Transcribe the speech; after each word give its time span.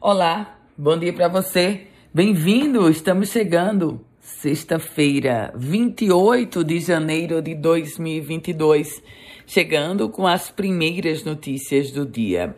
Olá, 0.00 0.58
bom 0.76 0.98
dia 0.98 1.12
para 1.12 1.28
você. 1.28 1.86
Bem-vindo, 2.12 2.90
estamos 2.90 3.30
chegando. 3.30 4.04
Sexta-feira, 4.20 5.52
28 5.56 6.62
de 6.62 6.80
janeiro 6.80 7.40
de 7.40 7.54
2022, 7.54 9.02
chegando 9.46 10.10
com 10.10 10.26
as 10.26 10.50
primeiras 10.50 11.24
notícias 11.24 11.90
do 11.90 12.04
dia. 12.04 12.54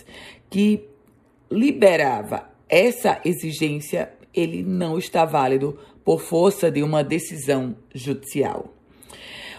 que 0.49 0.85
liberava 1.51 2.49
essa 2.67 3.19
exigência, 3.25 4.11
ele 4.33 4.63
não 4.63 4.97
está 4.97 5.25
válido 5.25 5.77
por 6.03 6.21
força 6.21 6.71
de 6.71 6.81
uma 6.81 7.03
decisão 7.03 7.75
judicial. 7.93 8.73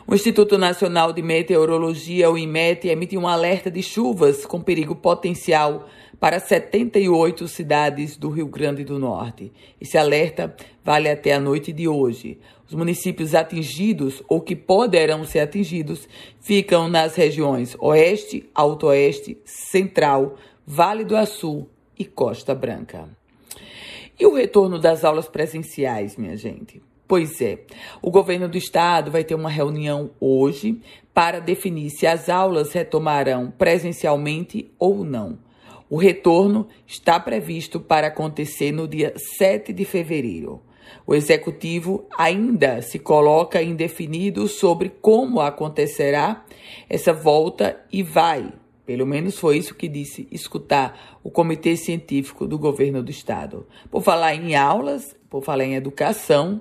O 0.07 0.15
Instituto 0.15 0.59
Nacional 0.59 1.13
de 1.13 1.23
Meteorologia, 1.23 2.31
o 2.31 2.37
IMET, 2.37 2.89
emite 2.89 3.17
um 3.17 3.29
alerta 3.29 3.71
de 3.71 3.83
chuvas 3.83 4.45
com 4.45 4.61
perigo 4.61 4.97
potencial 4.97 5.89
para 6.19 6.41
78 6.41 7.47
cidades 7.47 8.17
do 8.17 8.29
Rio 8.29 8.49
Grande 8.49 8.83
do 8.83 8.99
Norte. 8.99 9.53
Esse 9.81 9.97
alerta 9.97 10.55
vale 10.85 11.09
até 11.09 11.35
a 11.35 11.41
noite 11.41 11.73
de 11.73 11.87
hoje. 11.87 12.41
Os 12.67 12.75
municípios 12.75 13.35
atingidos 13.35 14.23
ou 14.29 14.41
que 14.41 14.57
poderão 14.57 15.25
ser 15.25 15.41
atingidos 15.41 16.09
ficam 16.41 16.89
nas 16.89 17.15
regiões 17.15 17.77
Oeste, 17.79 18.51
Alto 18.55 18.89
Oeste, 18.89 19.39
Central, 19.45 20.37
Vale 20.67 21.05
do 21.05 21.17
Açu 21.17 21.69
e 21.99 22.05
Costa 22.05 22.55
Branca. 22.55 23.20
E 24.21 24.27
o 24.27 24.35
retorno 24.35 24.79
das 24.79 25.03
aulas 25.03 25.27
presenciais, 25.27 26.19
minha 26.19 26.37
gente? 26.37 26.83
Pois 27.09 27.41
é, 27.41 27.61
o 28.03 28.11
governo 28.11 28.51
do 28.51 28.59
estado 28.59 29.11
vai 29.11 29.25
ter 29.25 29.35
uma 29.35 29.49
reunião 29.49 30.11
hoje 30.21 30.79
para 31.15 31.41
definir 31.41 31.89
se 31.89 32.07
as 32.07 32.29
aulas 32.29 32.71
retomarão 32.73 33.51
presencialmente 33.51 34.71
ou 34.79 35.03
não. 35.05 35.39
O 35.89 35.97
retorno 35.97 36.69
está 36.87 37.19
previsto 37.19 37.81
para 37.81 38.09
acontecer 38.09 38.73
no 38.73 38.87
dia 38.87 39.15
7 39.39 39.73
de 39.73 39.87
fevereiro. 39.87 40.61
O 41.07 41.15
executivo 41.15 42.07
ainda 42.17 42.83
se 42.83 42.99
coloca 42.99 43.63
indefinido 43.63 44.47
sobre 44.49 44.91
como 45.01 45.41
acontecerá 45.41 46.45
essa 46.91 47.15
volta 47.15 47.81
e 47.91 48.03
vai, 48.03 48.53
pelo 48.91 49.07
menos 49.07 49.39
foi 49.39 49.57
isso 49.57 49.73
que 49.73 49.87
disse, 49.87 50.27
escutar 50.33 51.21
o 51.23 51.31
Comitê 51.31 51.77
Científico 51.77 52.45
do 52.45 52.59
Governo 52.59 53.01
do 53.05 53.11
Estado. 53.13 53.65
Por 53.89 54.03
falar 54.03 54.35
em 54.35 54.57
aulas, 54.57 55.17
por 55.31 55.45
falar 55.45 55.63
em 55.63 55.77
educação, 55.77 56.61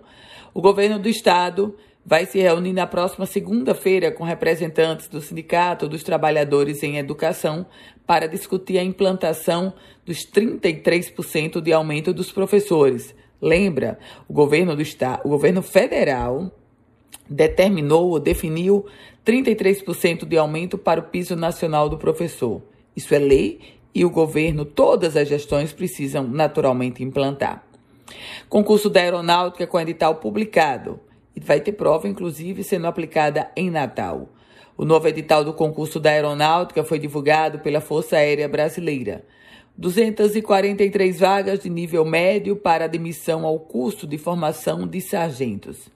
o 0.53 0.62
governo 0.62 1.00
do 1.00 1.09
Estado 1.09 1.75
vai 2.06 2.28
se 2.28 2.38
reunir 2.38 2.73
na 2.73 2.85
próxima 2.85 3.25
segunda-feira 3.25 4.12
com 4.12 4.23
representantes 4.23 5.07
do 5.07 5.19
Sindicato 5.19 5.89
dos 5.89 6.03
Trabalhadores 6.03 6.84
em 6.84 6.97
Educação 6.97 7.66
para 8.06 8.28
discutir 8.28 8.78
a 8.78 8.84
implantação 8.84 9.73
dos 10.06 10.19
33% 10.19 11.59
de 11.59 11.73
aumento 11.73 12.13
dos 12.13 12.31
professores. 12.31 13.16
Lembra, 13.41 13.97
o 14.28 14.34
governo 14.34 14.75
do 14.75 14.84
estado, 14.84 15.22
o 15.25 15.29
governo 15.29 15.63
federal 15.63 16.51
determinou 17.29 18.09
ou 18.09 18.19
definiu 18.19 18.85
33% 19.25 20.25
de 20.25 20.38
aumento 20.38 20.78
para 20.78 21.00
o 21.00 21.03
piso 21.03 21.35
nacional 21.35 21.88
do 21.88 21.97
professor. 21.97 22.62
Isso 22.95 23.13
é 23.13 23.19
lei 23.19 23.59
e 23.94 24.06
o 24.06 24.09
governo, 24.09 24.66
todas 24.66 25.16
as 25.16 25.28
gestões 25.28 25.73
precisam 25.73 26.28
naturalmente 26.28 27.03
implantar. 27.03 27.63
Concurso 28.47 28.89
da 28.89 29.01
Aeronáutica 29.01 29.68
com 29.68 29.79
edital 29.79 30.16
publicado. 30.16 31.00
E 31.35 31.39
vai 31.39 31.59
ter 31.59 31.73
prova, 31.73 32.07
inclusive, 32.07 32.63
sendo 32.63 32.88
aplicada 32.88 33.50
em 33.56 33.69
Natal. 33.69 34.29
O 34.75 34.85
novo 34.85 35.07
edital 35.07 35.44
do 35.44 35.53
concurso 35.53 36.00
da 36.00 36.09
Aeronáutica 36.09 36.84
foi 36.84 37.00
divulgado 37.00 37.59
pela 37.59 37.81
Força 37.81 38.18
Aérea 38.18 38.47
Brasileira. 38.47 39.23
243 39.78 41.19
vagas 41.19 41.59
de 41.59 41.69
nível 41.69 42.03
médio 42.03 42.56
para 42.56 42.85
admissão 42.85 43.45
ao 43.45 43.59
curso 43.59 44.06
de 44.06 44.18
formação 44.18 44.88
de 44.88 45.00
sargentos. 45.00 45.89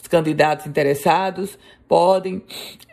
Os 0.00 0.08
candidatos 0.08 0.66
interessados 0.66 1.58
podem 1.88 2.42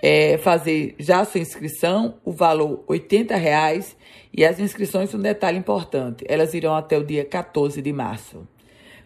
é, 0.02 0.38
fazer 0.38 0.96
já 0.98 1.26
sua 1.26 1.42
inscrição, 1.42 2.16
o 2.24 2.32
valor 2.32 2.84
80 2.88 3.36
reais, 3.36 3.96
e 4.36 4.44
as 4.44 4.60
inscrições, 4.60 5.14
um 5.14 5.20
detalhe 5.20 5.58
importante, 5.58 6.26
elas 6.28 6.54
irão 6.54 6.76
até 6.76 6.98
o 6.98 7.04
dia 7.04 7.24
14 7.24 7.82
de 7.82 7.94
março. 7.94 8.48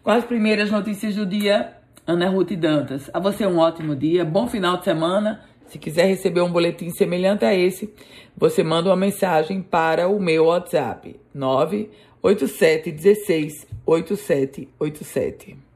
Com 0.04 0.12
as 0.12 0.24
primeiras 0.24 0.72
notícias 0.72 1.16
do 1.16 1.26
dia, 1.26 1.74
Ana 2.06 2.30
Ruth 2.30 2.54
Dantas. 2.54 3.10
A 3.14 3.20
você 3.20 3.46
um 3.46 3.58
ótimo 3.58 3.94
dia, 3.94 4.24
bom 4.24 4.48
final 4.48 4.78
de 4.78 4.86
semana. 4.86 5.44
Se 5.68 5.78
quiser 5.78 6.06
receber 6.06 6.40
um 6.40 6.50
boletim 6.50 6.90
semelhante 6.92 7.44
a 7.44 7.54
esse, 7.54 7.94
você 8.36 8.64
manda 8.64 8.88
uma 8.88 8.96
mensagem 8.96 9.62
para 9.62 10.08
o 10.08 10.18
meu 10.18 10.46
WhatsApp 10.46 11.20
98716 11.34 13.68
8787. 13.86 15.67